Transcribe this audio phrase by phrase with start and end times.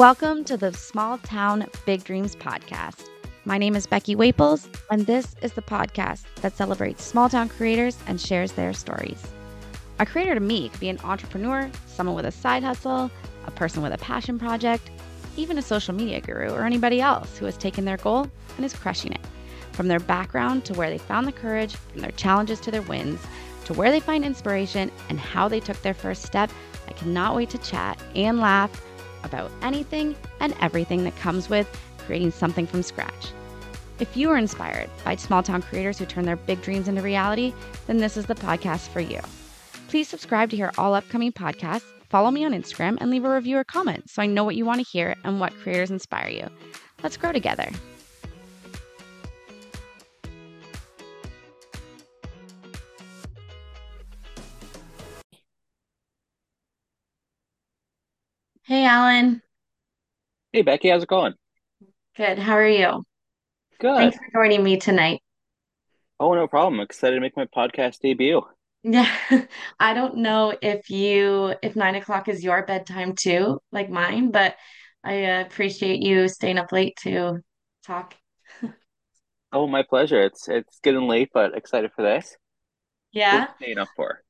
[0.00, 3.06] Welcome to the Small Town Big Dreams podcast.
[3.44, 7.98] My name is Becky Waples, and this is the podcast that celebrates small town creators
[8.06, 9.22] and shares their stories.
[9.98, 13.10] A creator to me could be an entrepreneur, someone with a side hustle,
[13.44, 14.90] a person with a passion project,
[15.36, 18.26] even a social media guru, or anybody else who has taken their goal
[18.56, 19.20] and is crushing it.
[19.72, 23.20] From their background to where they found the courage, from their challenges to their wins,
[23.66, 26.50] to where they find inspiration and how they took their first step,
[26.88, 28.82] I cannot wait to chat and laugh
[29.24, 31.68] about anything and everything that comes with
[32.06, 33.28] creating something from scratch.
[34.00, 37.52] If you are inspired by small town creators who turn their big dreams into reality,
[37.86, 39.20] then this is the podcast for you.
[39.88, 43.58] Please subscribe to hear all upcoming podcasts, follow me on Instagram, and leave a review
[43.58, 46.48] or comment so I know what you want to hear and what creators inspire you.
[47.02, 47.70] Let's grow together.
[58.90, 59.40] Allan.
[60.52, 61.34] Hey Becky, how's it going?
[62.16, 62.40] Good.
[62.40, 63.04] How are you?
[63.78, 63.96] Good.
[63.96, 65.20] Thanks for joining me tonight.
[66.18, 66.74] Oh, no problem.
[66.74, 68.42] I'm excited to make my podcast debut.
[68.82, 69.08] Yeah,
[69.78, 74.56] I don't know if you if nine o'clock is your bedtime too, like mine, but
[75.04, 77.38] I uh, appreciate you staying up late to
[77.86, 78.16] talk.
[79.52, 80.20] Oh, my pleasure.
[80.20, 82.36] It's it's getting late, but excited for this.
[83.12, 83.46] Yeah.
[83.54, 84.24] staying up for?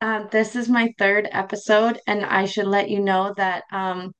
[0.00, 4.12] Um, this is my third episode, and I should let you know that um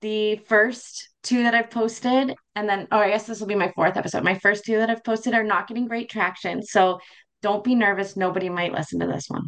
[0.00, 3.72] the first two that I've posted, and then oh, I guess this will be my
[3.72, 4.24] fourth episode.
[4.24, 6.98] My first two that I've posted are not getting great traction, so
[7.42, 8.16] don't be nervous.
[8.16, 9.44] Nobody might listen to this one.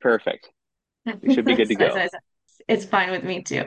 [0.00, 0.48] Perfect.
[1.22, 2.06] We should be good to go.
[2.68, 3.64] it's fine with me too.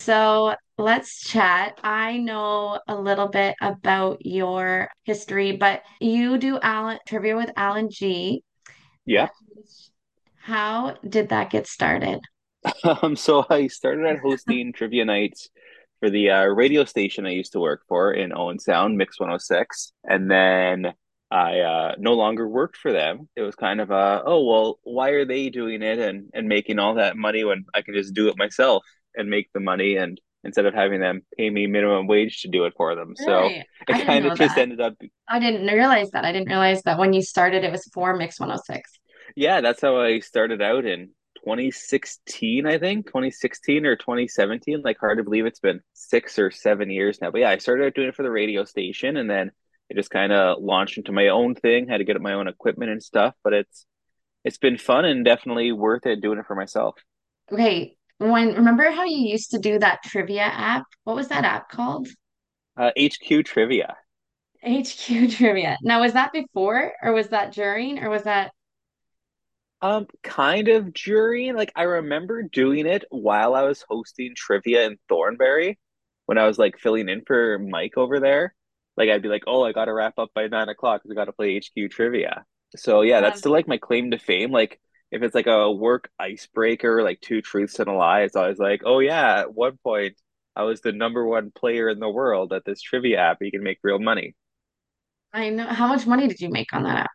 [0.00, 1.78] So let's chat.
[1.82, 7.88] I know a little bit about your history, but you do Allan trivia with Allan
[7.90, 8.42] G.
[9.06, 9.28] Yeah.
[10.44, 12.20] How did that get started?
[13.02, 15.50] Um, so I started out hosting trivia nights
[16.00, 19.92] for the uh, radio station I used to work for in Owen Sound, Mix 106.
[20.04, 20.94] And then
[21.30, 23.28] I uh, no longer worked for them.
[23.36, 26.78] It was kind of a, oh, well, why are they doing it and, and making
[26.78, 28.82] all that money when I can just do it myself
[29.14, 32.64] and make the money and instead of having them pay me minimum wage to do
[32.64, 33.14] it for them.
[33.16, 33.66] So Really?
[33.88, 34.94] It kind of just ended up
[35.28, 36.24] I didn't realize that.
[36.24, 38.90] I didn't realize that when you started, it was for Mix 106.
[39.34, 41.10] Yeah, that's how I started out in
[41.44, 44.82] 2016, I think, 2016 or 2017.
[44.82, 47.30] Like, hard to believe it's been six or seven years now.
[47.30, 49.50] But yeah, I started out doing it for the radio station and then
[49.90, 52.90] it just kind of launched into my own thing, had to get my own equipment
[52.90, 53.34] and stuff.
[53.42, 53.86] But it's
[54.44, 56.96] it's been fun and definitely worth it doing it for myself.
[57.52, 60.84] Okay, when remember how you used to do that trivia app?
[61.04, 62.08] What was that app called?
[62.76, 63.96] Uh, HQ Trivia.
[64.66, 65.78] HQ Trivia.
[65.82, 68.52] Now, was that before or was that during or was that
[69.84, 71.52] Um, kind of jury.
[71.52, 75.78] Like I remember doing it while I was hosting trivia in Thornbury
[76.24, 78.54] when I was like filling in for Mike over there.
[78.96, 81.34] Like I'd be like, oh, I gotta wrap up by nine o'clock because I gotta
[81.34, 82.46] play HQ trivia.
[82.76, 84.50] So yeah, that's still like my claim to fame.
[84.50, 84.80] Like
[85.10, 88.80] if it's like a work icebreaker, like two truths and a lie, it's always like,
[88.86, 90.14] oh yeah, at one point
[90.56, 93.38] I was the number one player in the world at this trivia app.
[93.42, 94.34] You can make real money.
[95.34, 97.10] I know how much money did you make on that app?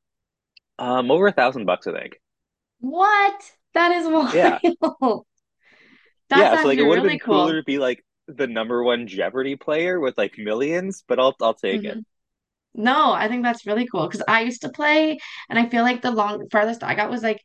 [0.78, 2.19] Um, over a thousand bucks, I think.
[2.79, 3.53] What?
[3.73, 4.59] That is Yeah.
[5.01, 5.25] wild.
[6.29, 7.59] That's Yeah, so like it would have really been cooler cool.
[7.59, 11.84] to be like the number one Jeopardy player with like millions, but I'll I'll take
[11.84, 11.97] it.
[11.97, 12.06] Mhm.
[12.75, 15.19] No, I think that's really cool because I used to play
[15.50, 17.41] and I feel like the long farthest I got was like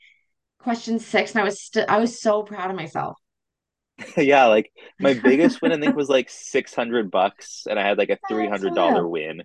[0.59, 3.19] question six and I was still I was so proud of myself.
[4.17, 8.11] Yeah, like my biggest win I think was like 600 bucks and I had like
[8.11, 9.43] a $300 win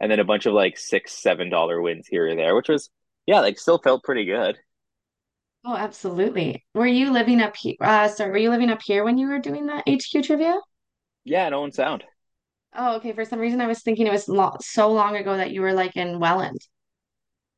[0.00, 2.90] and then a bunch of like 6 $7 wins here or there, which was
[3.26, 4.58] yeah, like still felt pretty good.
[5.64, 6.64] Oh, absolutely.
[6.74, 7.74] Were you living up here?
[7.80, 10.58] Uh, sorry, were you living up here when you were doing that HQ trivia?
[11.24, 12.04] Yeah, in Owen Sound.
[12.74, 13.12] Oh, okay.
[13.12, 15.72] For some reason, I was thinking it was lo so long ago that you were
[15.72, 16.60] like in Welland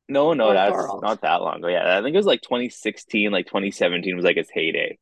[0.09, 1.01] No, no, that's Thorold.
[1.01, 1.67] not that long ago.
[1.67, 4.97] Yeah, I think it was like 2016, like 2017 was like its heyday.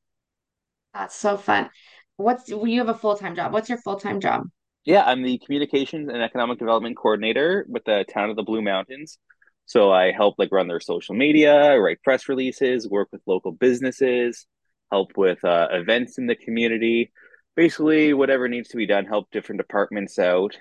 [0.94, 1.69] That's so fun.
[2.18, 3.54] What's you have a full-time job.
[3.54, 4.48] What's your full-time job?
[4.86, 9.18] Yeah, I'm the communications and economic development coordinator with the town of the Blue Mountains.
[9.65, 14.45] So I help like run their social media, write press releases, work with local businesses,
[14.91, 17.12] help with uh, events in the community,
[17.56, 20.56] basically whatever needs to be done, help different departments out.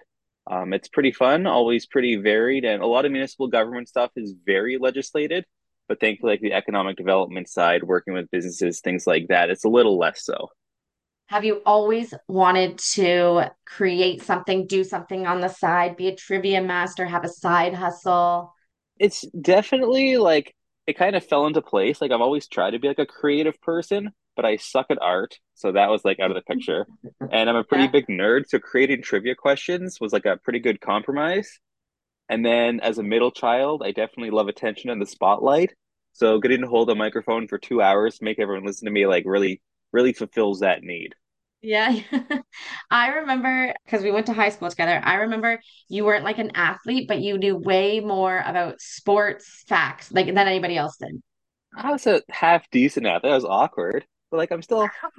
[0.50, 4.34] Um, it's pretty fun, always pretty varied, and a lot of municipal government stuff is
[4.44, 5.44] very legislated.
[5.88, 9.68] But thankfully, like the economic development side, working with businesses, things like that, it's a
[9.68, 10.48] little less so.
[11.26, 16.62] Have you always wanted to create something, do something on the side, be a trivia
[16.62, 18.53] master, have a side hustle?
[18.98, 20.54] It's definitely like
[20.86, 22.00] it kind of fell into place.
[22.00, 25.38] Like I've always tried to be like a creative person, but I suck at art,
[25.54, 26.86] so that was like out of the picture.
[27.30, 27.88] And I'm a pretty Yeah.
[27.88, 31.58] big nerd, so creating trivia questions was like a pretty good compromise.
[32.28, 35.74] And then as a middle child, I definitely love attention and the spotlight.
[36.12, 39.06] So getting to hold a microphone for two hours, to make everyone listen to me,
[39.06, 39.62] like really,
[39.92, 41.14] really fulfills that need.
[41.64, 41.98] Yeah.
[42.90, 45.00] I remember because we went to high school together.
[45.02, 50.12] I remember you weren't like an athlete, but you knew way more about sports facts
[50.12, 51.22] like than anybody else did.
[51.74, 53.30] I was a half decent athlete.
[53.30, 53.34] that.
[53.34, 54.88] was awkward, but like I'm still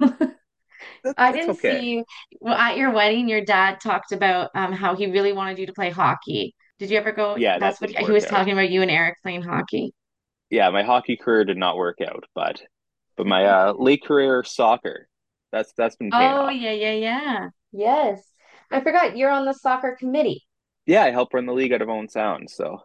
[1.18, 1.80] I didn't okay.
[1.80, 2.04] see
[2.40, 5.72] well, at your wedding, your dad talked about um how he really wanted you to
[5.72, 6.54] play hockey.
[6.78, 7.36] Did you ever go?
[7.36, 8.30] Yeah, that That's what he, he was out.
[8.30, 9.92] talking about you and Eric playing hockey.
[10.48, 12.62] Yeah, my hockey career did not work out, but
[13.16, 15.08] but my uh, late career soccer,
[15.52, 16.50] that's that's been paying Oh, off.
[16.50, 17.50] yeah, yeah, yeah.
[17.72, 18.32] Yes.
[18.70, 20.46] I forgot you're on the soccer committee.
[20.86, 22.82] Yeah, I help run the league out of Owen Sound, so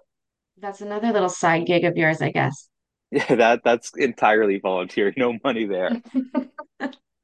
[0.57, 2.69] That's another little side gig of yours, I guess.
[3.11, 5.97] yeah, that that's entirely volunteer, no money there.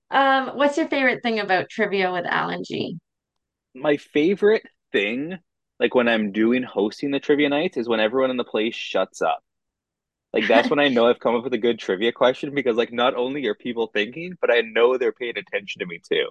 [0.10, 2.98] Um, what's your favorite thing about trivia with Allan G?
[3.75, 5.39] My favorite thing,
[5.80, 9.22] like when I'm doing hosting the trivia nights, is when everyone in the place shuts
[9.22, 9.42] up.
[10.33, 12.94] Like that's when I know I've come up with a good trivia question because like
[12.94, 16.27] not only are people thinking, but I know they're paying attention to me too.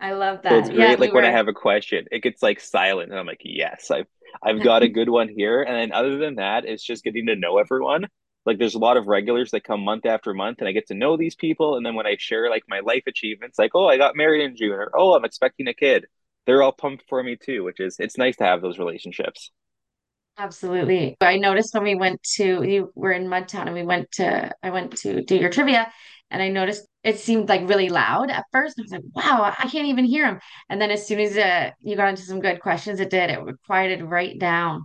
[0.00, 0.74] I love So it's that.
[0.74, 0.98] Yeah, great.
[0.98, 3.90] we Like when I have a question, it gets like silent, and I'm like, yes,
[3.90, 4.06] I've
[4.42, 5.62] I've got a good one here.
[5.62, 8.06] And then other than that, it's just getting to know everyone.
[8.44, 10.94] Like there's a lot of regulars that come month after month, and I get to
[10.94, 11.76] know these people.
[11.76, 14.56] And then when I share like my life achievements, like oh, I got married in
[14.56, 16.06] June, or oh, I'm expecting a kid,
[16.46, 19.50] they're all pumped for me too, which is it's nice to have those relationships.
[20.36, 21.16] Absolutely.
[21.20, 24.70] I noticed when we went to, you were in Mudtown and we went to, I
[24.70, 25.92] went to do your trivia
[26.30, 28.78] and I noticed it seemed like really loud at first.
[28.78, 30.40] I was like, wow, I can't even hear him.
[30.68, 33.30] And then as soon as uh, you got into some good questions, it did.
[33.30, 34.84] It quieted right down.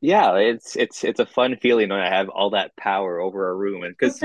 [0.00, 3.54] Yeah, it's it's it's a fun feeling when I have all that power over a
[3.56, 4.22] room, and because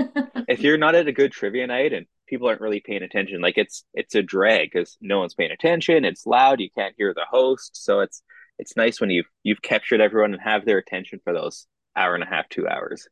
[0.47, 3.57] if you're not at a good trivia night and people aren't really paying attention, like
[3.57, 6.03] it's it's a drag because no one's paying attention.
[6.03, 6.59] It's loud.
[6.59, 8.21] You can't hear the host, so it's
[8.61, 12.23] it's nice when you've you've captured everyone and have their attention for those hour and
[12.23, 13.07] a half, two hours.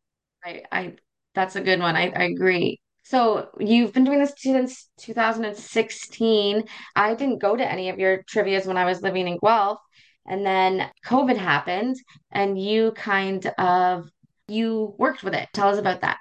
[0.45, 0.93] I, I,
[1.35, 1.95] that's a good one.
[1.95, 2.79] I, I agree.
[3.03, 6.63] So you've been doing this since 2016.
[6.95, 9.79] I didn't go to any of your trivias when I was living in Guelph,
[10.27, 11.95] and then COVID happened,
[12.31, 14.07] and you kind of
[14.47, 15.49] you worked with it.
[15.53, 16.19] Tell us about that.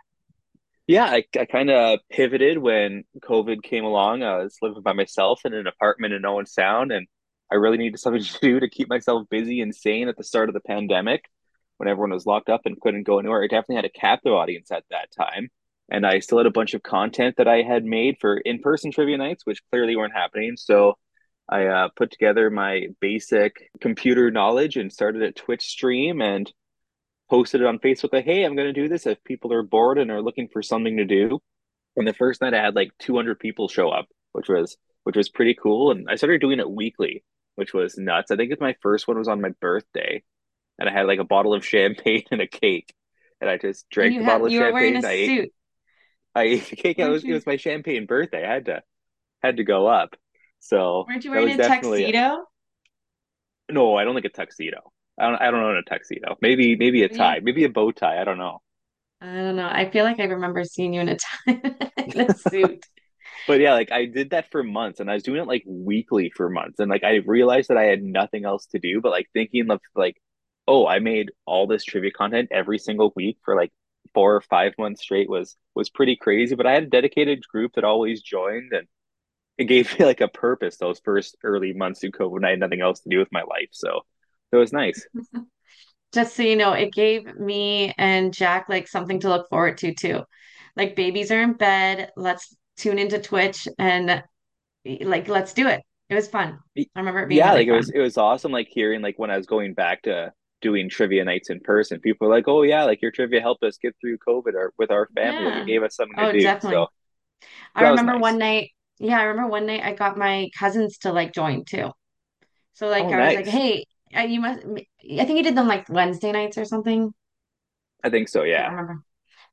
[0.86, 4.22] Yeah, I, I kind of pivoted when COVID came along.
[4.22, 7.06] I was living by myself in an apartment in Owen Sound, and
[7.50, 10.48] I really needed something to do to keep myself busy and sane at the start
[10.48, 11.24] of the pandemic
[11.78, 13.42] when everyone was locked up and couldn't go anywhere.
[13.42, 15.48] I definitely had a captive audience at that time.
[15.90, 18.90] And I still had a bunch of content that I had made for in person
[18.90, 20.56] trivia nights, which clearly weren't happening.
[20.56, 20.98] So
[21.48, 26.52] I uh, put together my basic computer knowledge and started a Twitch stream and
[27.30, 29.98] posted it on Facebook like, hey, I'm going to do this if people are bored
[29.98, 31.40] and are looking for something to do.
[31.96, 35.30] And the first night I had like 200 people show up, which was which was
[35.30, 35.90] pretty cool.
[35.90, 37.24] And I started doing it weekly,
[37.58, 38.30] which was nuts.
[38.30, 40.22] I think my first one was on my birthday,
[40.78, 42.94] and I had like a bottle of champagne and a cake,
[43.40, 45.08] and I just drank you the had bottle of you were wearing a champagne.
[45.10, 45.52] I ate suit,
[46.34, 46.98] I ate the cake.
[46.98, 48.46] It was it was my champagne birthday.
[48.46, 48.82] I had to
[49.42, 50.16] had to go up.
[50.60, 52.46] So Weren't you wearing a tuxedo?
[53.70, 53.96] no.
[53.96, 54.92] I don't think a tuxedo.
[55.18, 55.40] I don't.
[55.42, 56.36] I don't own a tuxedo.
[56.40, 57.40] Maybe maybe a You, tie.
[57.42, 58.20] Maybe a bow tie.
[58.20, 58.60] I don't know.
[59.20, 59.68] I don't know.
[59.68, 61.60] I feel like I remember seeing you in a tie
[62.06, 62.84] in a suit.
[63.46, 66.30] But yeah, like I did that for months and I was doing it like weekly
[66.34, 66.80] for months.
[66.80, 69.80] And like I realized that I had nothing else to do, but like thinking of
[69.94, 70.16] like,
[70.66, 73.72] oh, I made all this trivia content every single week for like
[74.14, 76.54] four or five months straight was was pretty crazy.
[76.54, 78.86] But I had a dedicated group that always joined and
[79.58, 82.44] it gave me like a purpose those first early months through COVID.
[82.44, 83.68] I had nothing else to do with my life.
[83.72, 84.02] So
[84.52, 85.06] it was nice.
[86.14, 89.94] Just so you know, it gave me and Jack like something to look forward to
[89.94, 90.22] too.
[90.74, 94.22] Like babies are in bed, let's tune into Twitch and
[95.02, 95.82] like let's do it.
[96.10, 96.60] It was fun.
[96.96, 99.18] I remember it being Yeah, really like it was it was awesome like hearing like
[99.18, 100.32] when I was going back to
[100.62, 103.76] doing trivia nights in person, people were like, "Oh yeah, like your trivia helped us
[103.78, 105.44] get through COVID or with our family.
[105.44, 106.58] Like it gave us something to Oh, do." definitely.
[106.58, 106.88] So
[107.74, 111.34] I remember one night, yeah, I remember one night I got my cousins to like
[111.34, 111.92] join too.
[112.74, 115.68] So like Oh, I was like, hey, uh, you must I think you did them
[115.68, 117.12] like Wednesday nights or something.
[118.04, 118.70] I think so, yeah.
[118.70, 119.02] remember.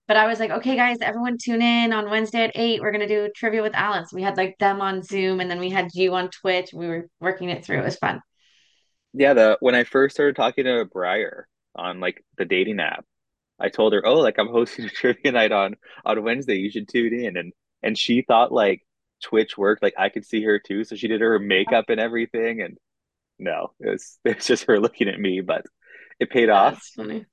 [0.08, 2.82] But I was like, okay, guys, everyone tune in on Wednesday at eight.
[2.82, 4.12] We're gonna do trivia with Alice.
[4.14, 6.70] We had like them on Zoom and then we had you on Twitch.
[6.74, 7.80] We were working it through.
[7.80, 8.22] It was fun.
[9.14, 13.06] Yeah, the when I first started talking to Briar on like the dating app,
[13.60, 16.58] I told her, "Oh, like I'm hosting a trivia night on on Wednesday.
[16.58, 18.86] You should tune in." And and she thought like
[19.24, 22.62] Twitch worked, like I could see her too, so she did her makeup and everything.
[22.62, 22.78] And
[23.40, 25.66] no, it was it's just her looking at me, but
[26.20, 26.74] it paid off.
[26.76, 27.26] That's funny.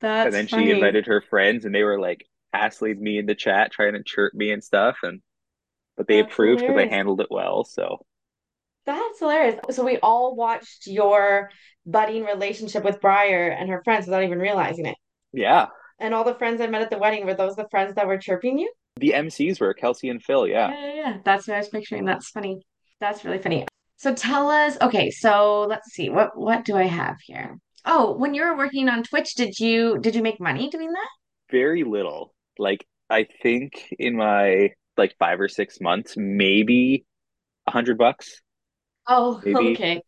[0.00, 3.34] That's and then she invited her friends, and they were like hassled me in the
[3.34, 5.20] chat, trying to chirp me and stuff, and
[5.96, 7.64] but they That's approved because I handled it well.
[7.64, 8.04] So
[8.84, 9.58] That's hilarious.
[9.70, 11.50] So we all watched your
[11.84, 14.96] budding relationship with Briar and her friends without even realizing it.
[15.32, 15.66] yeah,
[15.98, 18.18] And all the friends I met at the wedding, were those the friends that were
[18.18, 18.70] chirping you?
[18.98, 20.46] the MCs were Kelsey and Phil.
[20.46, 21.18] Yeah, Yeah, yeah, yeah.
[21.24, 22.04] That's what I was picturing.
[22.04, 22.60] That's funny.
[23.00, 23.66] That's really funny.
[23.96, 26.08] So tell us, okay, so let's see.
[26.10, 27.56] What what do I have here?
[27.86, 31.08] Oh, when you were working on Twitch, did you did you make money doing that?
[31.50, 32.34] very little.
[32.58, 37.06] Like I think in my like five or six months, maybe
[37.66, 38.40] a hundred bucks,
[39.06, 40.02] Oh, maybe okay.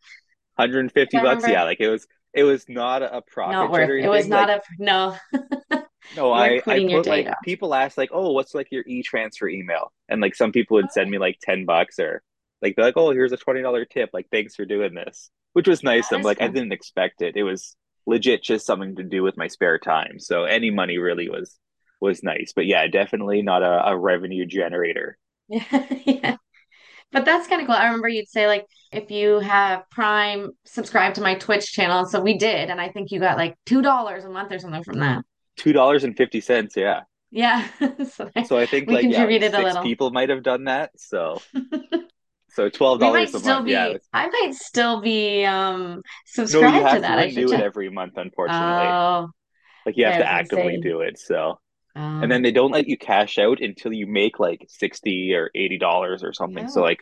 [0.56, 1.46] 150 I bucks.
[1.46, 3.50] Yeah, like it was it was not a profit.
[3.50, 5.16] not worth it was not Like a no.
[6.16, 7.36] no, I I put like job.
[7.42, 11.08] people ask like, "Oh, what's like your e-transfer email?" And like some people would send
[11.08, 11.10] oh.
[11.10, 12.22] me like 10 bucks or
[12.62, 14.10] like they're like, "Oh, here's a $20 tip.
[14.12, 16.12] Like thanks for doing this." Which was nice.
[16.12, 17.36] I'm like I didn't expect it.
[17.36, 17.76] It was
[18.06, 20.18] legit just something to do with my spare time.
[20.18, 21.58] So any money really was
[22.00, 22.52] was nice.
[22.54, 25.18] But yeah, definitely not a, a revenue generator.
[25.48, 26.36] Yeah, yeah.
[27.10, 27.76] But that's kind of cool.
[27.76, 32.04] I remember you'd say like if you have Prime, subscribe to my Twitch channel.
[32.04, 34.84] So we did, and I think you got like two dollars a month or something
[34.84, 35.24] from that.
[35.58, 37.00] $2.50, yeah.
[37.30, 37.66] Yeah.
[38.12, 40.92] So So I think like yeah, like contributed a six people might have done that.
[40.96, 41.42] So
[42.58, 43.66] so twelve We dollars a still month.
[43.66, 43.94] Yeah.
[44.12, 46.02] I might still be um
[46.48, 47.18] No, you subscribed to have to that.
[47.18, 48.98] I do it every month, unfortunately.
[48.98, 49.30] Oh,
[49.86, 50.78] Like you have to actively say.
[50.78, 51.18] do it.
[51.18, 51.60] So
[52.20, 55.50] and then Oh, they don't let you cash out until you make like 60 or
[55.54, 56.68] 80 dollars or something.
[56.68, 57.00] So like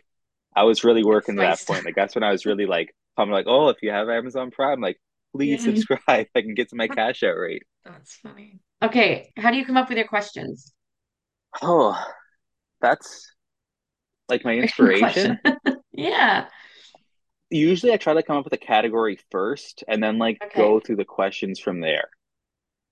[0.55, 1.85] I was really working to that point.
[1.85, 4.81] Like that's when I was really like I'm like, oh, if you have Amazon Prime,
[4.81, 4.99] like
[5.35, 5.65] please Yeah.
[5.65, 6.27] subscribe.
[6.35, 7.63] I can get to my cash out rate.
[7.85, 8.59] That's funny.
[8.83, 9.31] Okay.
[9.37, 10.73] How do you come up with your questions?
[11.61, 12.03] Oh,
[12.81, 13.31] that's
[14.29, 15.39] like my inspiration.
[15.93, 16.49] Yeah.
[17.49, 20.53] Usually I try to come up with a category first and then like Okay.
[20.53, 22.09] go through the questions from there.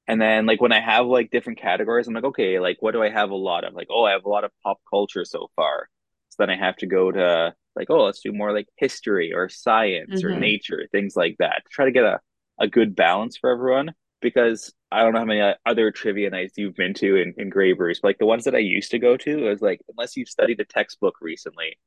[0.07, 3.03] And then like when I have like different categories, I'm like, okay, like what do
[3.03, 3.73] I have a lot of?
[3.75, 5.89] Like, oh, I have a lot of pop culture so far.
[6.29, 9.49] So then I have to go to like, oh, let's do more like history or
[9.49, 11.63] science or hmm nature, things like that.
[11.65, 12.19] To try to get a,
[12.59, 13.93] a good balance for everyone.
[14.25, 17.74] Because I don't know how many other trivia nights you've been to in, in Grey
[17.74, 20.29] but like the ones that I used to go to, it was like, unless you've
[20.29, 21.77] studied a textbook recently,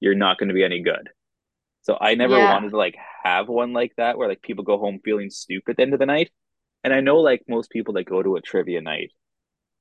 [0.00, 1.10] you're not going to be any good.
[1.82, 2.42] So I never Yeah.
[2.42, 5.76] wanted to like have one like that where like people go home feeling stupid at
[5.78, 6.30] the end of the night.
[6.84, 9.12] And I know like most people that go to a trivia night,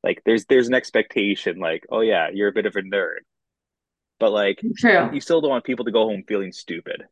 [0.03, 3.19] like there's there's an expectation like, oh yeah, you're a bit of a nerd.
[4.19, 5.11] But like True.
[5.11, 7.03] you still don't want people to go home feeling stupid.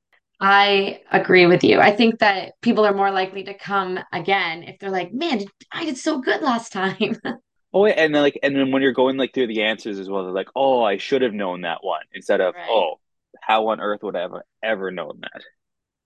[0.41, 1.79] I agree with you.
[1.79, 5.86] I think that people are more likely to come again if they're like, man, I
[5.86, 7.15] did so good last time.
[7.74, 10.24] Oh, and then like and then when you're going like through the answers as well,
[10.24, 12.67] they're like, oh, I should have known that one instead of, Right.
[12.69, 13.00] oh,
[13.41, 14.33] how on earth would I have
[14.63, 15.43] ever known that?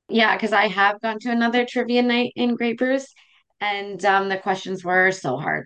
[0.10, 3.13] Yeah, because I have gone to another trivia night in Grey Bruce,
[3.60, 5.65] and um, the questions were so hard.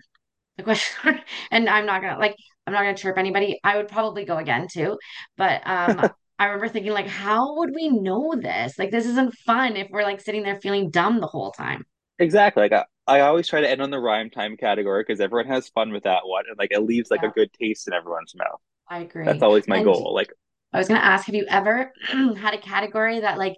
[0.58, 2.36] The questions were, and I'm not gonna like,
[2.66, 3.60] I'm not gonna chirp anybody.
[3.64, 4.98] I would probably go again too,
[5.36, 6.08] but um,
[6.40, 8.78] I remember thinking like, how would we know this?
[8.80, 11.84] Like, this isn't fun if we're like sitting there feeling dumb the whole time.
[12.18, 12.62] Exactly.
[12.68, 15.68] Like I, I always try to end on the rhyme time category because everyone has
[15.70, 18.60] fun with that one and like it leaves like a good taste in everyone's mouth.
[18.88, 19.24] I agree.
[19.24, 20.14] That's always my And goal.
[20.14, 20.32] Like
[20.72, 23.56] I was gonna ask, have you ever had a category that like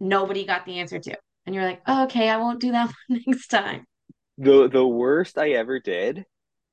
[0.00, 1.16] nobody got the answer to?
[1.46, 3.86] And you're like, oh, okay, I won't do that next time.
[4.38, 6.24] the the worst I ever did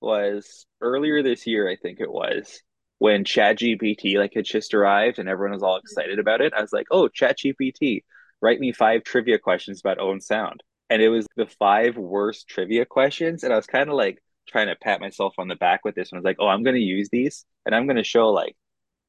[0.02, 2.62] was earlier this year, I think it was,
[3.00, 5.86] when ChatGPT like had just arrived and everyone was all mm-hmm.
[5.86, 6.54] excited about it.
[6.54, 8.04] I was like, "Oh, ChatGPT,
[8.42, 12.86] write me five trivia questions about Owen Sound." And it was the five worst trivia
[12.86, 15.96] questions, and I was kind of like trying to pat myself on the back with
[15.96, 16.18] this one.
[16.18, 18.56] I was like, "Oh, I'm going to use these, and I'm going to show like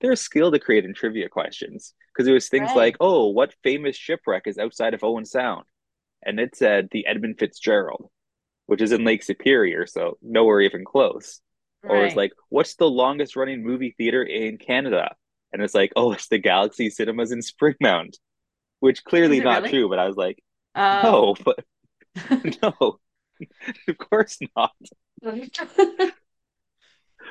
[0.00, 4.46] there's skill to creating trivia questions." Because it was things like, "Oh, what famous shipwreck
[4.46, 5.64] is outside of Owen Sound?"
[6.22, 8.10] And it said the Edmund Fitzgerald
[8.70, 11.40] which is in Lake Superior, so nowhere even close.
[11.86, 15.14] Or it's like, what's the longest running movie theater in Canada?
[15.52, 18.16] And it's like, oh, it's the Galaxy Cinemas in Springmount,
[18.80, 19.70] which clearly not really?
[19.70, 19.88] true.
[19.88, 20.42] But I was like,
[20.74, 21.02] Oh.
[21.02, 21.64] no, but
[22.62, 23.00] no,
[23.88, 24.72] of course not.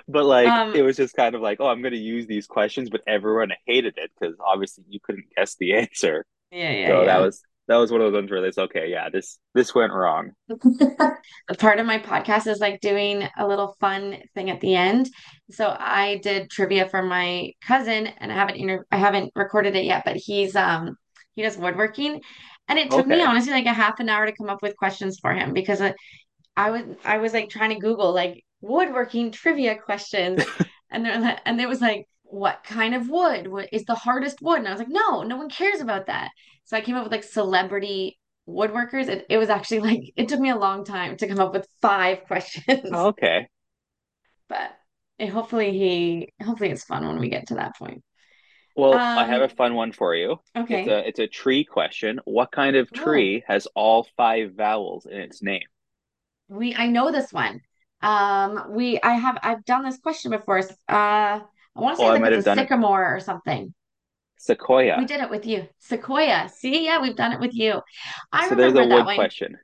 [0.08, 2.48] But like, Um, it was just kind of like, oh, I'm going to use these
[2.48, 6.26] questions, but everyone hated it because obviously you couldn't guess the answer.
[6.52, 7.20] yeah, yeah, So that yeah.
[7.20, 10.32] was that was one of those ones where it's okay, yeah, this this went wrong.
[11.60, 15.08] Part of my podcast is like doing a little fun thing at the end.
[15.52, 19.86] So I did trivia for my cousin and I haven't inter I haven't recorded it
[19.86, 20.98] yet, but he's um
[21.36, 22.22] he does woodworking.
[22.68, 25.20] And it took me honestly like a half an hour to come up with questions
[25.22, 25.94] for him because I,
[26.58, 30.44] I was I was like trying to Google like woodworking trivia questions
[30.90, 34.42] and there like, and it was like what kind of wood what is the hardest
[34.42, 34.58] wood?
[34.58, 36.32] And I was like, no, no one cares about that.
[36.70, 39.10] So I came up with like celebrity woodworkers.
[39.10, 41.68] It, it was actually like it took me a long time to come up with
[41.82, 43.08] five questions.
[43.10, 43.50] Okay.
[44.48, 44.72] but
[45.20, 48.04] and hopefully he hopefully it's fun when we get to that point.
[48.76, 50.42] Well, I have Um, a fun one for you.
[50.70, 52.20] It's okay, a it's a tree question.
[52.26, 53.32] What kind of cool.
[53.32, 55.68] tree has all five vowels in its name?
[56.48, 57.62] We I know this one.
[58.02, 60.60] Um, we I have I've done this question before.
[60.60, 61.42] Uh, I
[61.76, 62.72] want to Oh, say I like it's a done it.
[62.72, 63.74] sycamore or something.
[65.00, 65.68] We did it with you.
[65.80, 66.50] Sequoia.
[66.50, 67.82] See, yeah, we've done it with you.
[68.32, 69.16] I So there's a remember that one.
[69.16, 69.58] question.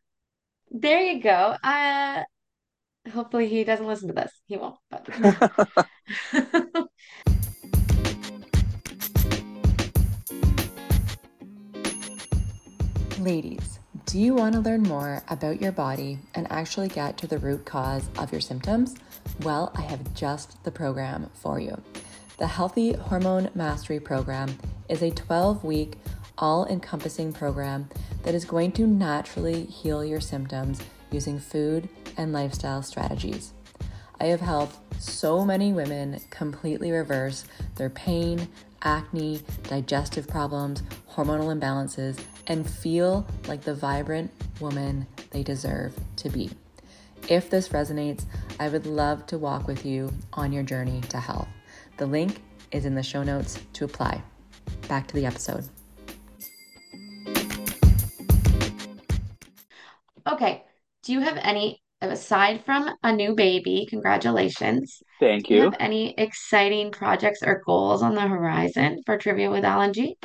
[0.69, 1.55] There you go.
[1.63, 2.23] Uh,
[3.11, 4.31] hopefully he doesn't listen to this.
[4.47, 5.07] He won't, but
[13.19, 17.37] Ladies, do you want to learn more about your body and actually get to the
[17.37, 18.95] root cause of your symptoms?
[19.41, 21.81] Well, I have just the program for you.
[22.37, 24.57] The Healthy Hormone Mastery Program
[24.89, 25.93] is a 12 week,
[26.37, 27.87] all encompassing program
[28.23, 31.87] that is going to naturally heal your symptoms using food
[32.17, 33.53] and lifestyle strategies.
[34.19, 38.49] I have helped so many women completely reverse their pain,
[38.81, 46.51] acne, digestive problems, hormonal imbalances, and feel like the vibrant woman they deserve to be.
[47.29, 48.25] If this resonates,
[48.59, 51.47] I would love to walk with you on your journey to health.
[51.97, 54.21] The link is in the show notes to apply.
[54.87, 55.67] Back to the episode.
[60.27, 60.63] okay.
[61.03, 65.63] Do you have any, aside from a new baby, congratulations, Thank do you you.
[65.65, 70.17] have any exciting projects or goals on the horizon for Trivia with Allan G?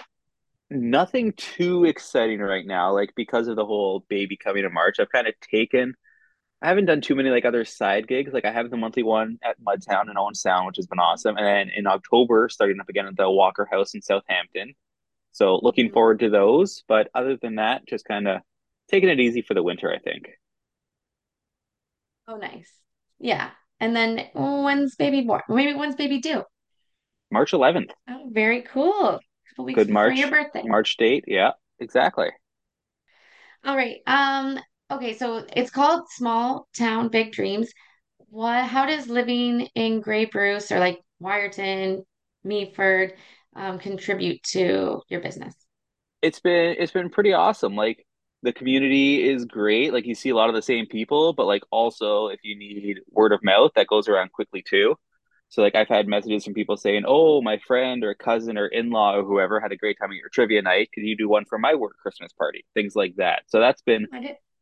[0.70, 4.96] Nothing too exciting right now, like because of the whole baby coming in March.
[4.98, 5.94] I've kind of taken
[6.62, 8.33] I haven't done too many like other side gigs.
[8.33, 11.37] Like I have the monthly one at Mudtown in Owen Sound, which has been awesome.
[11.37, 14.75] And then in October, starting up again at the Walker House in Southampton.
[15.33, 15.93] So looking Mhm.
[15.93, 16.85] forward to those.
[16.88, 18.43] But other than that, just kind of
[18.88, 20.29] taking it easy for the winter, I think.
[22.26, 22.73] Oh, nice.
[23.19, 23.50] Yeah.
[23.81, 25.42] And then when's baby born?
[25.49, 26.44] Maybe when's baby due?
[27.31, 27.92] March 11th.
[28.09, 29.16] Oh, very cool.
[29.16, 30.62] A couple weeks Good before your birthday.
[30.64, 31.25] March date.
[31.27, 32.31] Yeah, exactly.
[33.64, 34.01] All right.
[34.07, 34.59] Um,
[34.90, 37.72] okay, so it's called Small Town Big Dreams.
[38.18, 42.05] What, how does living in Grey Bruce or like Wiarton,
[42.44, 43.12] Meaford,
[43.57, 45.55] um, contribute to your business?
[46.22, 47.74] It's been it's been pretty awesome.
[47.76, 48.07] Like
[48.42, 49.92] the community is great.
[49.92, 52.98] Like you see a lot of the same people, but like also if you need
[53.11, 54.96] word of mouth, that goes around quickly too.
[55.48, 59.16] So like I've had messages from people saying, "Oh, my friend or cousin or in-law
[59.16, 60.90] or whoever had a great time at your trivia night.
[60.94, 63.42] Could you do one for my work Christmas party?" Things like that.
[63.48, 64.07] So that's been.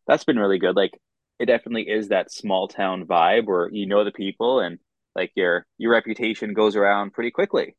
[0.09, 0.75] That's been really good.
[0.77, 0.99] Like
[1.39, 4.79] it definitely is that small town vibe where you know the people and
[5.15, 7.77] like your your reputation goes around pretty quickly.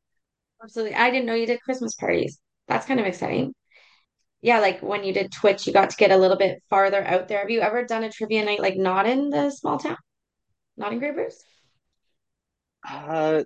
[0.63, 0.95] Absolutely.
[0.95, 2.39] I didn't know you did Christmas parties.
[2.67, 3.53] That's kind of exciting.
[4.41, 7.27] Yeah, like when you did Twitch, you got to get a little bit farther out
[7.27, 7.39] there.
[7.39, 9.97] Have you ever done a trivia night like not in the small town?
[10.77, 11.43] Not in Grey Bruce?
[12.87, 13.43] Uh,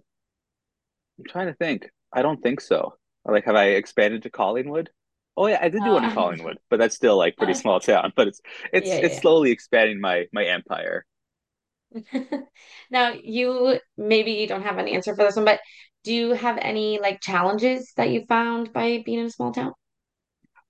[1.18, 1.90] I'm trying to think.
[2.12, 2.96] I don't think so.
[3.26, 4.90] Like, have I expanded to Collingwood?
[5.36, 7.56] Oh yeah, I did do one in Uh, Collingwood, but that's still like pretty uh,
[7.56, 8.14] small town.
[8.16, 8.42] But it's
[8.72, 11.06] it's yeah, it's yeah, slowly expanding my my empire.
[12.90, 15.60] Now, you maybe you don't have an answer for this one, but
[16.04, 19.74] do you have any like challenges that you found by being in a small town?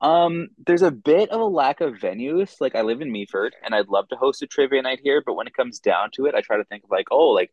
[0.01, 2.59] Um, there's a bit of a lack of venues.
[2.59, 5.35] Like I live in Meaford, and I'd love to host a trivia night here, but
[5.35, 7.51] when it comes down to it, I try to think of like, oh, like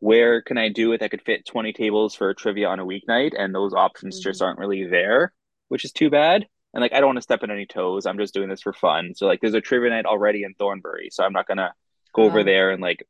[0.00, 2.86] where can I do it that could fit 20 tables for a trivia on a
[2.86, 3.32] weeknight?
[3.38, 4.42] And those options just Mhm.
[4.42, 5.34] aren't really there,
[5.68, 6.46] which is too bad.
[6.74, 8.06] And like, I don't want to step on any toes.
[8.06, 9.14] I'm just doing this for fun.
[9.14, 11.08] So like, there's a trivia night already in Thornbury.
[11.10, 11.72] So I'm not gonna
[12.14, 13.06] go over Uh, there and like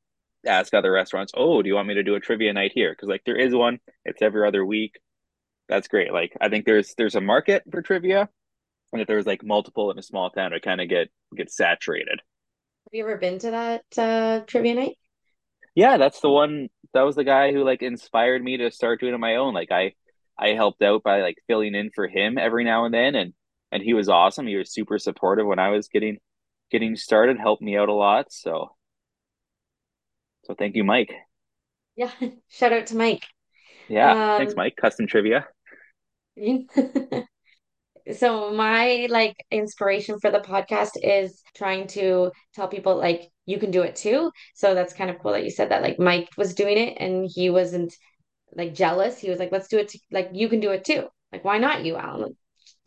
[0.46, 2.92] ask other restaurants, oh, do you want me to do a trivia night here?
[2.92, 3.80] Because like there is one.
[4.04, 4.98] It's every other week.
[5.68, 6.12] That's great.
[6.12, 8.28] Like I think there's there's a market for trivia.
[8.92, 12.20] And if there's like multiple in a small town, it kind of get get saturated.
[12.86, 14.96] have you ever been to that uh, trivia night?
[15.74, 16.68] Yeah, that's the one.
[16.94, 19.52] That was the guy who like inspired me to start doing it on my own.
[19.54, 19.92] Like I,
[20.38, 23.34] I helped out by like filling in for him every now and then, and
[23.72, 24.46] and he was awesome.
[24.46, 26.18] He was super supportive when I was getting
[26.70, 28.32] getting started, helped me out a lot.
[28.32, 28.70] So
[30.44, 31.12] so thank you, Mike.
[31.96, 32.10] Yeah,
[32.48, 33.26] shout out to Mike.
[33.88, 34.76] Yeah, thanks, Um, Mike.
[34.76, 35.46] Custom trivia.
[38.14, 43.70] so my like inspiration for the podcast is trying to tell people like you can
[43.70, 44.30] do it too.
[44.54, 47.28] So that's kind of cool that you said that like Mike was doing it and
[47.32, 47.94] he wasn't
[48.56, 49.18] like jealous.
[49.18, 49.92] He was like, let's do it.
[50.12, 51.08] like you can do it too.
[51.32, 52.36] Like why not you, Allan?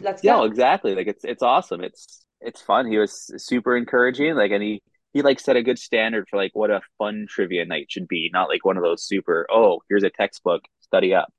[0.01, 0.45] Let's Yeah, go.
[0.45, 0.95] exactly.
[0.95, 1.81] Like it's it's awesome.
[1.83, 2.87] It's it's fun.
[2.91, 4.35] He was super encouraging.
[4.35, 4.81] Like and he
[5.13, 8.29] he like set a good standard for like what a fun trivia night should be.
[8.33, 11.33] Not like one of those super, oh, here's a textbook, study up.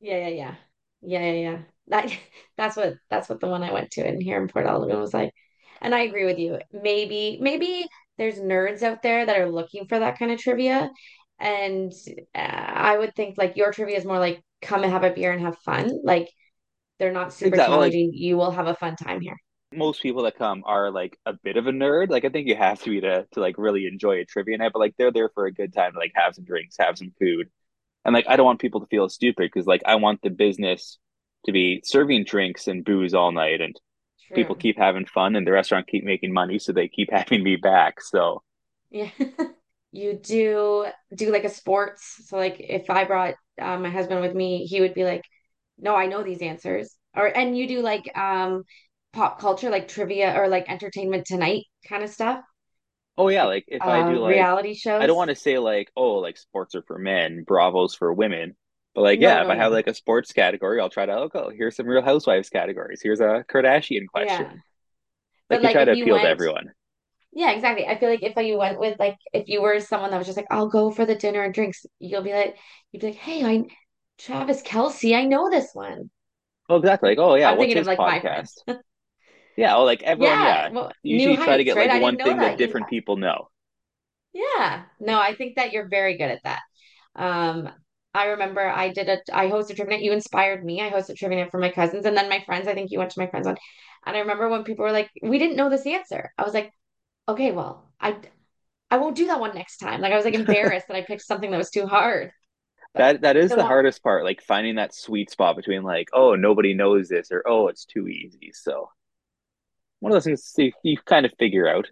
[0.00, 0.54] Yeah, yeah, yeah.
[1.00, 1.62] Yeah, yeah, yeah.
[1.88, 2.12] That
[2.56, 5.14] that's what that's what the one I went to in here in Port Elgin was
[5.14, 5.32] like.
[5.80, 6.58] And I agree with you.
[6.72, 10.90] Maybe maybe there's nerds out there that are looking for that kind of trivia
[11.38, 11.92] And
[12.34, 15.32] uh, I would think like your trivia is more like come and have a beer
[15.32, 16.00] and have fun.
[16.04, 16.28] Like
[16.98, 17.74] they're not super Exactly.
[17.74, 18.10] Challenging.
[18.14, 19.36] You will have a fun time here.
[19.72, 22.08] most people that come are like a bit of a nerd.
[22.10, 24.72] Like I think you have to be to to like really enjoy a trivia night,
[24.72, 27.12] but like they're there for a good time to like have some drinks, have some
[27.18, 27.50] food.
[28.04, 30.98] And like I don't want people to feel stupid because like I want the business
[31.46, 33.76] to be serving drinks and booze all night and
[34.34, 37.56] people keep having fun and the restaurant keep making money so they keep having me
[37.56, 38.00] back.
[38.02, 38.42] So
[38.90, 39.10] Yeah.
[39.92, 42.22] You do do like a sports.
[42.26, 45.22] So like if I brought uh, my husband with me, he would be like,
[45.78, 48.64] "No, I know these answers." Or and you do like um
[49.12, 52.42] pop culture, like trivia or like entertainment tonight kind of stuff,
[53.16, 55.02] oh yeah, like if I uh do like reality shows.
[55.02, 58.56] I don't want to say like, oh, like sports are for men, Bravos for women.
[58.94, 61.12] But like, No, yeah, if no, I have like a sports category, I'll try to,
[61.12, 63.00] oh, go, here's some Real Housewives categories.
[63.02, 64.46] Here's a Kardashian question.
[64.46, 64.56] Yeah.
[65.50, 66.72] But Like you like try to appeal to everyone.
[67.38, 67.86] Yeah, exactly.
[67.86, 70.36] I feel like if you went with like if you were someone that was just
[70.36, 72.56] like, I'll go for the dinner and drinks, you'll be like,
[72.92, 73.64] you'd be like, hey, I
[74.18, 76.10] Travis Kelce, I know this one.
[76.70, 77.10] Oh, exactly.
[77.10, 78.62] Like, oh yeah, I'm what's thinking of his like my podcast?
[79.56, 80.70] Yeah, oh, like everyone, Yeah, yeah.
[80.70, 81.90] well, Usually try to get right?
[81.90, 83.48] like one thing that that different people know.
[84.32, 86.60] Yeah, no, I think that you're very good at that.
[87.16, 87.68] Um,
[88.14, 90.04] I remember I did a I hosted a trivia night.
[90.04, 90.80] You inspired me.
[90.80, 92.68] I hosted a trivia night for my cousins, and then my friends.
[92.68, 93.58] I think you went to my friends one,
[94.06, 96.72] and I remember when people were like, "We didn't know this answer." I was like,
[97.28, 98.18] "Okay, well, I
[98.90, 101.22] I won't do that one next time." Like I was like embarrassed that I picked
[101.22, 102.32] something that was too hard.
[102.94, 106.10] But That that is the the hardest part, like finding that sweet spot between like,
[106.12, 108.52] oh, nobody knows this or oh, it's too easy.
[108.52, 108.90] So
[110.00, 111.88] one of those things you, you kind of figure out.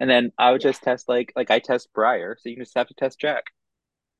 [0.00, 2.76] And then I would yeah, just test like like I test Briar, so you just
[2.76, 3.44] have to test Jack.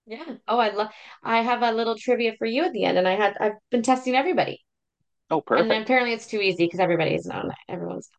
[0.06, 0.36] yeah.
[0.48, 0.88] Oh, I love.
[1.22, 3.82] I have a little trivia for you at the end, and I had I've been
[3.82, 4.64] testing everybody,
[5.28, 5.80] Oh, perfect.
[5.80, 7.46] and apparently it's too easy because everybody's that.
[7.68, 8.10] Everyone's.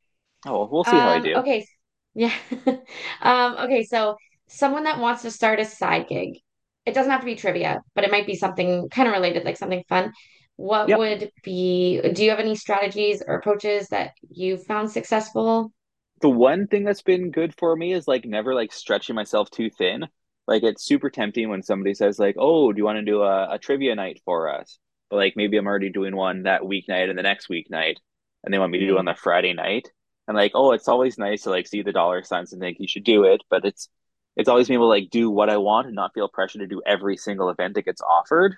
[0.45, 1.19] Oh, well, see how I Um.
[1.19, 1.41] do.
[1.43, 1.67] Okay.
[2.13, 2.33] Yeah.
[3.21, 3.55] Um.
[3.57, 3.83] Okay.
[3.83, 6.39] So someone that wants to start a side gig,
[6.85, 9.57] it doesn't have to be trivia, but it might be something kind of related, like
[9.57, 10.11] something fun.
[10.57, 10.97] What Yep.
[10.97, 12.01] would be?
[12.13, 15.71] Do you have any strategies or approaches that you found successful?
[16.21, 19.69] The one thing that's been good for me is like never like stretching myself too
[19.69, 20.07] thin.
[20.47, 23.55] Like it's super tempting when somebody says like, "Oh, do you want to do a,
[23.55, 27.17] a trivia night for us?" But like maybe I'm already doing one that weeknight and
[27.17, 27.97] the next weeknight,
[28.43, 29.89] and they want me to do it on the Friday night.
[30.27, 32.87] And like, oh, it's always nice to like see the dollar signs and think you
[32.87, 33.89] should do it, but it's
[34.37, 36.67] it's always being able to like do what I want and not feel pressure to
[36.67, 38.55] do every single event that gets offered.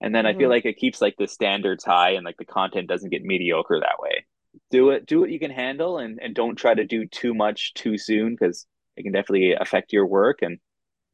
[0.00, 2.44] And then I feel hmm like it keeps like the standards high and like the
[2.44, 4.26] content doesn't get mediocre that way
[4.70, 7.72] do it do what you can handle and and don't try to do too much
[7.74, 10.58] too soon because it can definitely affect your work and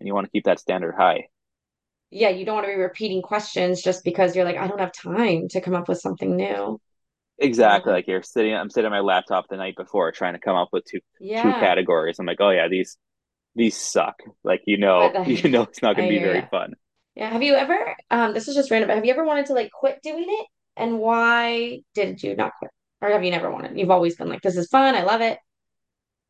[0.01, 1.29] and you want to keep that standard high
[2.11, 4.93] Yeah, you don't want to be repeating questions just because you're like, I don't have
[4.93, 6.81] time to come up with something new.
[7.39, 10.57] Exactly like you're sitting i'm sitting on my laptop the night before trying to come
[10.57, 11.01] up with two
[11.37, 12.99] two categories i'm like oh yeah these
[13.55, 16.75] these suck like you know I, you know it's not going to be very fun
[17.15, 17.31] Yeah.
[17.31, 19.71] Have you ever, um, this is just random, but have you ever wanted to like
[19.73, 20.47] quit doing it?
[20.77, 22.71] And why did you not quit?
[23.01, 23.77] Or have you never wanted?
[23.79, 24.95] You've always been like, this is fun.
[24.95, 25.39] I love it.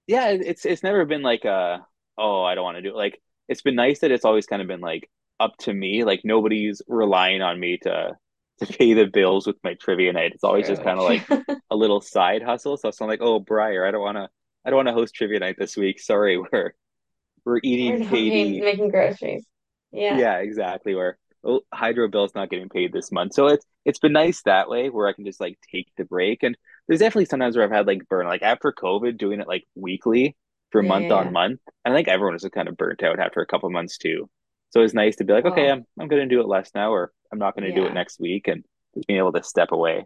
[0.07, 1.79] yeah it's it's never been like uh
[2.17, 4.63] oh i don't want to do it like it's been nice that it's always kind
[4.63, 5.09] of been like
[5.41, 8.17] up to me like nobody's relying on me to
[8.61, 10.33] to pay the bills with my trivia night.
[10.35, 11.25] It's always just kind of like
[11.71, 12.77] a little side hustle.
[12.77, 14.29] So it's not like oh Briar I don't want to
[14.65, 16.01] I don't want to host trivia night this week.
[16.01, 16.75] Sorry we're
[17.47, 19.45] we're We're eating not paying, making groceries.
[19.91, 20.25] Yeah.
[20.29, 20.95] yeah exactly.
[20.95, 23.35] Where oh hydro bill's not getting paid this month.
[23.35, 26.43] So it's it's been nice that way where I can just like take the break.
[26.43, 29.65] And there's definitely sometimes where I've had like burn like after COVID doing it like
[29.75, 30.37] weekly
[30.71, 31.33] for Yeah, month yeah, on yeah.
[31.33, 31.61] month.
[31.85, 34.29] I think everyone was just kind of burnt out after a couple months too.
[34.71, 37.13] So it's nice to be like okay I'm I'm gonna do it less now or
[37.33, 38.65] I'm not gonna do it next week and
[38.95, 40.05] just being able to step away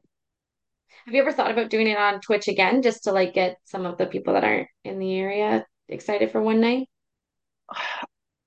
[1.07, 3.87] Have you ever thought about doing it on Twitch again, just to like get some
[3.87, 6.89] of the people that aren't in the area excited for one night?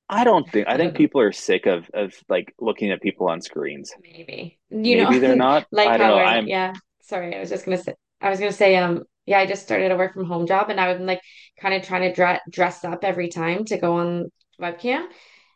[0.10, 3.42] I don't think I think people are sick of of like looking at people on
[3.42, 3.96] screens.
[4.02, 4.60] Maybe.
[4.70, 5.68] You know, Maybe they're not.
[5.72, 6.20] like I how know.
[6.20, 9.46] I'm yeah, sorry, I was just gonna say, I was gonna say, um, yeah, I
[9.46, 11.22] just started a work from home job and I've been like
[11.60, 15.06] kind of trying to dre dress up every time to go on webcam.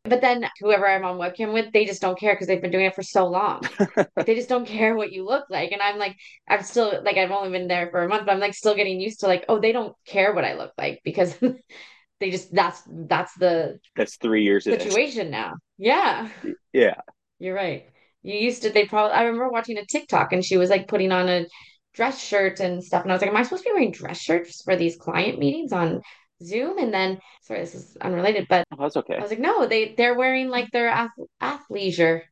[0.03, 2.85] But then whoever I'm on webcam with, they just don't care because they've been doing
[2.85, 3.62] it for so long.
[4.25, 5.71] They just don't care what you look like.
[5.71, 6.15] And I'm like,
[6.47, 8.99] I'm still like, I've only been there for a month, but I'm like still getting
[8.99, 11.38] used to like, oh, they don't care what I look like because
[12.19, 15.53] they just that's that's the that's three years situation now.
[15.77, 16.29] Yeah.
[16.73, 17.01] Yeah.
[17.39, 17.89] You're right.
[18.21, 21.12] You used to, they probably, I remember watching a TikTok and she was like putting
[21.12, 21.45] on a
[21.93, 23.03] dress shirt and stuff.
[23.03, 25.39] And I was like, am I supposed to be wearing dress shirts for these client
[25.39, 26.01] meetings on
[26.43, 26.78] Zoom?
[26.78, 29.17] And then, sorry, this is unrelated, but Oh, that's okay.
[29.17, 32.23] I was like, no, they, they're wearing like their ath athleisure.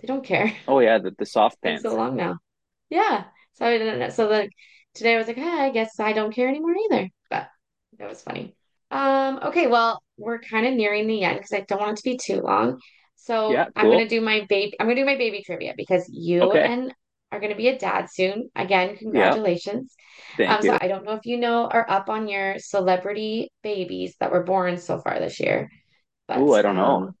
[0.00, 0.52] They don't care.
[0.68, 2.38] Oh yeah, the, the soft It's so long now.
[2.90, 3.24] Yeah.
[3.54, 4.50] So I didn't, so like
[4.94, 7.08] today I was like, hey, I guess I don't care anymore either.
[7.30, 7.48] But
[7.98, 8.54] that was funny.
[8.90, 12.10] Um, okay, well, we're kind of nearing the end because I don't want it to
[12.10, 12.80] be too long.
[13.16, 14.74] So Yeah, I'm gonna do my baby.
[14.78, 16.66] I'm gonna do my baby trivia because you Okay.
[16.66, 16.94] and
[17.36, 18.50] are gonna be a dad soon.
[18.56, 19.94] Again, congratulations.
[20.36, 20.78] thank Um, so.
[20.80, 24.78] I don't know if you know or up on your celebrity babies that were born
[24.78, 25.70] so far this year,
[26.36, 27.02] Ooh, but I don't know.
[27.06, 27.14] um,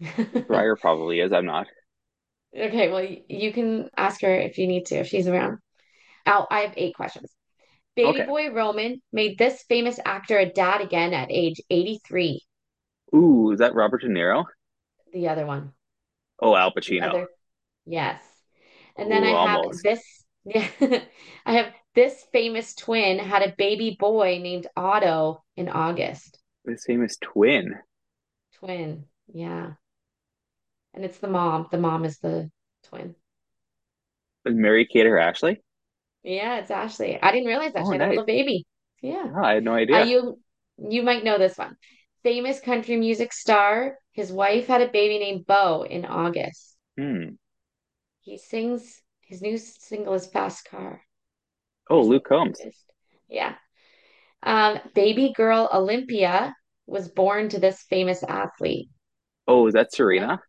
[0.46, 1.32] Briar probably is.
[1.32, 1.66] I'm not.
[2.56, 2.90] okay.
[2.90, 5.58] Well, you can ask her if you need to if she's around.
[6.26, 7.32] Oh, I have eight questions.
[7.96, 8.26] Baby Okay.
[8.26, 12.42] boy Roman made this famous actor a dad again at age 83.
[13.14, 14.44] Ooh, is that Robert De Niro?
[15.14, 15.72] The other one.
[16.38, 17.00] Oh, Al Pacino.
[17.06, 17.28] other.
[17.86, 18.33] Yes.
[18.96, 19.82] And then I have almost.
[19.82, 20.02] this.
[20.46, 20.68] Yeah.
[21.46, 26.38] I have this famous twin had a baby boy named Otto in August.
[26.66, 27.76] This famous twin.
[28.58, 29.04] Twin.
[29.32, 29.72] Yeah.
[30.92, 31.68] And it's the mom.
[31.70, 32.50] The mom is the
[32.84, 33.14] twin.
[34.44, 35.62] Is Mary Kate or Ashley?
[36.22, 37.18] Yeah, it's Ashley.
[37.22, 38.66] I didn't realize that Oh, she had a little baby.
[39.00, 39.24] Yeah.
[39.34, 40.04] Oh, I had no Uh, idea.
[40.04, 40.38] you
[40.76, 41.76] you might know this one.
[42.22, 43.96] Famous country music star.
[44.12, 46.76] His wife had a baby named Beau in August.
[46.98, 47.36] Hmm.
[48.24, 51.02] He sings his new single is Fast Car.
[51.88, 52.58] Oh, Luke Combs.
[53.28, 53.56] Yeah.
[54.42, 56.54] Um, baby girl Olympia
[56.86, 58.90] was born to this famous athlete.
[59.46, 60.28] Oh, is that Do you know?
[60.28, 60.42] Serena?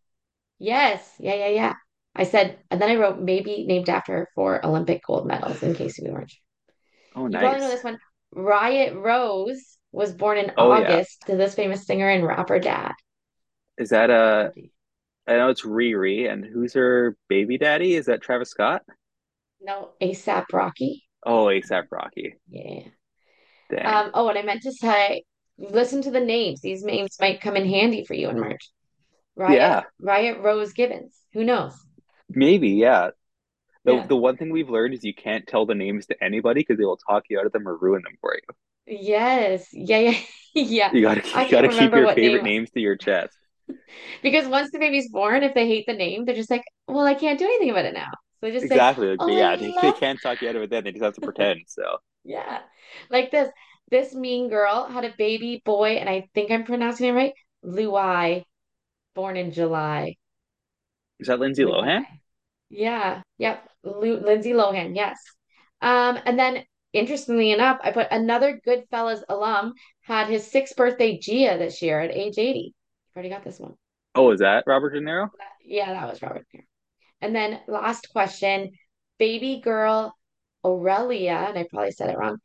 [0.60, 1.16] Yes.
[1.20, 1.74] Yeah, yeah, yeah.
[2.16, 5.76] I said, and then I wrote maybe named after her for Olympic gold medals in
[5.76, 6.34] case you weren't.
[7.16, 7.34] Oh, nice.
[7.34, 8.00] You probably know this one.
[8.34, 10.88] Riot Rose was born in Oh, yeah.
[10.92, 12.94] August to this famous singer and rapper dad.
[13.78, 14.50] Is that uh
[15.28, 17.96] I know it's Riri, and who's her baby daddy?
[17.96, 18.84] Is that Travis Scott?
[19.62, 21.04] No, ASAP Rocky.
[21.26, 22.36] Oh, ASAP Rocky.
[22.50, 22.82] Yeah.
[23.72, 23.86] Dang.
[23.86, 25.24] Um, oh, and I meant to say,
[25.58, 26.62] listen to the names.
[26.62, 28.70] These names might come in handy for you in March.
[29.36, 31.16] Riot, Yeah, Riot Rose Gibbons.
[31.34, 31.74] Who knows?
[32.30, 33.10] maybe, yeah.
[33.84, 34.08] The Yeah.
[34.08, 36.86] the one thing we've learned is you can't tell the names to anybody because they
[36.86, 38.56] will talk you out of them or ruin them for you.
[38.88, 39.68] Yes.
[39.74, 40.20] Yeah, yeah,
[40.54, 40.92] yeah.
[40.94, 43.38] You gotta you gotta keep your favorite name names to your chest.
[44.22, 47.14] Because once the baby's born, if they hate the name, they're just like, well, I
[47.14, 48.12] can't do anything about it now.
[48.40, 49.10] So they just Exactly.
[49.10, 50.84] Like, oh, yeah, they, they can't talk you out of it then.
[50.84, 51.62] They just have to pretend.
[51.68, 52.60] So, Yeah.
[53.10, 53.50] Like this.
[53.92, 57.34] This mean girl had a baby boy, and I think I'm pronouncing it right.
[57.64, 58.44] Luai,
[59.16, 60.16] born in July.
[61.20, 62.06] is that Lindsay Lohan?
[62.70, 63.22] Yeah.
[63.38, 63.70] Yep.
[63.84, 64.96] Lu Lindsay Lohan.
[64.96, 65.18] Yes.
[65.82, 71.58] Um, and then interestingly enough, I put another Goodfellas alum had his sixth birthday Gia
[71.58, 72.74] this year at age 80.
[73.16, 73.76] Already got this one.
[74.14, 75.30] Oh, is that Robert De Niro?
[75.64, 76.64] Yeah, that was Robert De Niro.
[77.22, 78.72] And then last question,
[79.18, 80.16] baby girl
[80.66, 82.38] Aurelia, and I probably said it wrong,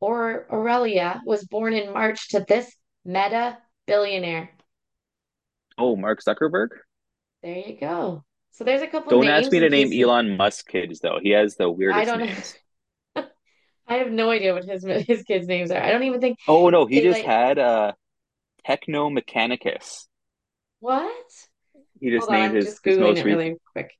[0.00, 4.50] or Aurelia was born in March to this meta billionaire.
[5.78, 6.68] Oh, Mark Zuckerberg?
[7.42, 8.24] There you go.
[8.50, 11.20] So there's a couple Don't ask me to name Elon Musk kids though.
[11.22, 12.26] He has the weirdest I don't know.
[12.26, 12.56] names.
[13.86, 15.80] I have no idea what his his kids' names are.
[15.80, 17.92] I don't even think Oh no, he just like had uh
[18.66, 20.08] Techno Mechanicus.
[20.80, 21.30] What?
[22.00, 23.92] He just Hold named I'm his just his most really quick.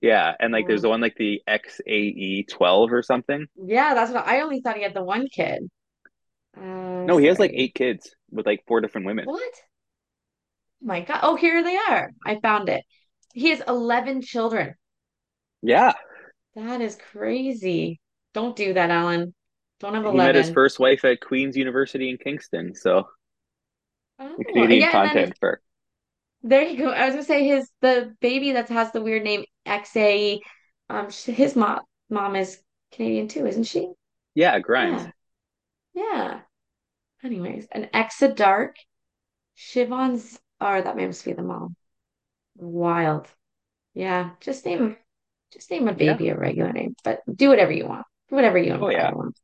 [0.00, 3.46] Yeah, and like there's the Um, one like the XAE 12 or something.
[3.56, 5.68] yeah, that's what I only thought he had the one kid.
[6.56, 9.28] Uh, No, he has like eight kids with like four different women.
[9.28, 9.52] What?
[10.80, 11.18] My God.
[11.24, 12.12] Oh, here they are.
[12.24, 12.84] I found it.
[13.32, 14.76] He has 11 children.
[15.62, 15.94] Yeah,
[16.56, 18.00] That is crazy.
[18.32, 19.34] Don't do that, Allan.
[19.80, 20.14] Don't have 11.
[20.14, 22.74] he met his first wife at Queen's University in Kingston.
[22.74, 23.08] So
[24.18, 25.60] Oh, Canadian yeah, and then content for
[26.44, 26.90] there you go.
[26.90, 30.40] I was gonna say his the baby that has the weird name XA.
[30.90, 31.80] Um, his mom
[32.10, 32.60] mom is
[32.92, 33.90] Canadian too, isn't she?
[34.34, 35.08] yeah, Grimes.
[35.94, 36.40] Yeah, yeah.
[37.24, 38.76] Anyways, an Exa Dark,
[39.58, 40.38] Siobhan's.
[40.60, 41.76] Oh, that may must be the mom.
[42.56, 43.28] Wild.
[43.94, 44.96] Yeah, just name
[45.52, 46.14] just name a Yeah.
[46.14, 48.06] baby a regular name, but do whatever you want.
[48.30, 49.12] Whatever you and Oh yeah.
[49.12, 49.36] want.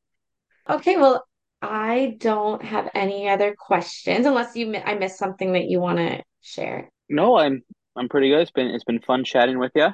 [0.68, 1.24] Okay, well,
[1.62, 6.22] I don't have any other questions unless you I missed something that you want to
[6.40, 6.90] share.
[7.08, 7.62] No, I'm
[7.96, 8.40] I'm pretty good.
[8.40, 9.88] It's been it's been fun chatting with you.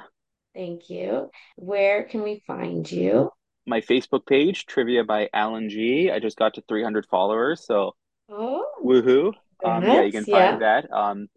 [0.53, 1.29] Thank you.
[1.55, 3.31] Where can we find you?
[3.65, 6.09] My Facebook page, Trivia by Allan G.
[6.09, 7.95] I just got to 300 followers, so
[8.29, 9.33] Oh, woohoo.
[9.63, 10.51] Um, yeah, you can Yeah.
[10.51, 10.91] find that.
[10.91, 11.27] Um,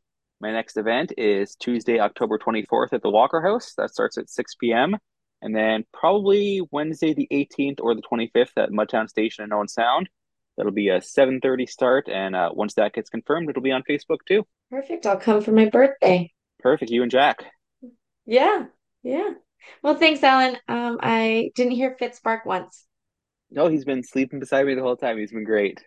[0.41, 3.75] my next event is Tuesday, October 24th at the Walker House.
[3.75, 4.97] That starts at 6 p.m.
[5.43, 10.09] And then probably Wednesday the 18th or the 25th at Mudtown Station in Owen Sound.
[10.61, 14.19] That'll be a 7:30 start, and uh, once that gets confirmed, it'll be on Facebook
[14.29, 14.47] too.
[14.71, 15.07] Perfect.
[15.07, 16.31] I'll come for my birthday.
[16.59, 16.91] Perfect.
[16.91, 17.47] You and Jack.
[18.27, 18.67] Yeah.
[19.03, 19.31] Yeah.
[19.83, 20.59] Well, thanks, Allan.
[20.69, 22.85] Um, I didn't hear Fitz bark once.
[23.51, 25.17] No, he's been sleeping beside me the whole time.
[25.17, 25.83] He's been great.